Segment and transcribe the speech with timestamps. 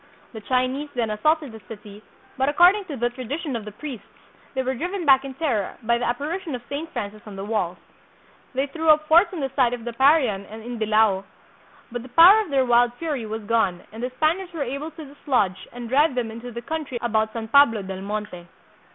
[0.33, 2.01] The Chinese then assaulted the city,
[2.35, 4.07] but, according to the tradition of the priests,
[4.55, 7.77] they were driven back in terror by the apparition of Saint Francis on the walls.
[8.55, 11.23] They threw up forts on the site of the Parian and in Dilao,
[11.91, 15.05] but the power of their wild fury was gone and the Spaniards were able to
[15.05, 18.47] dislodge and drive them into the country about San Pablo del Monte.